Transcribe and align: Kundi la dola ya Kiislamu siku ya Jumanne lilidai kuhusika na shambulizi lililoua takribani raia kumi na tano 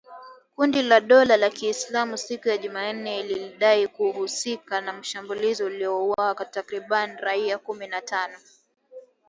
Kundi 0.55 0.81
la 0.83 0.99
dola 0.99 1.35
ya 1.35 1.49
Kiislamu 1.49 2.17
siku 2.17 2.49
ya 2.49 2.57
Jumanne 2.57 3.23
lilidai 3.23 3.87
kuhusika 3.87 4.81
na 4.81 5.03
shambulizi 5.03 5.63
lililoua 5.63 6.35
takribani 6.51 7.15
raia 7.21 7.57
kumi 7.57 7.87
na 7.87 8.01
tano 8.01 8.37